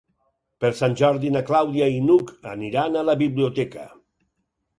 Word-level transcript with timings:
Per 0.63 0.69
Sant 0.77 0.95
Jordi 1.01 1.29
na 1.35 1.43
Clàudia 1.49 1.89
i 1.97 1.99
n'Hug 2.07 2.33
aniran 2.55 2.99
a 2.99 3.05
la 3.11 3.17
biblioteca. 3.21 3.87